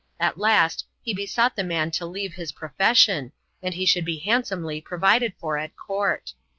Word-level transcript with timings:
At 0.19 0.39
last 0.39 0.87
he 1.03 1.13
besought 1.13 1.55
the 1.55 1.63
man 1.63 1.91
to 1.91 2.07
leave 2.07 2.33
his 2.33 2.53
profession, 2.53 3.33
and 3.61 3.75
he 3.75 3.85
should 3.85 4.03
be 4.03 4.17
handsomely 4.17 4.81
provided 4.81 5.35
for 5.39 5.59
at 5.59 5.75
court. 5.75 6.33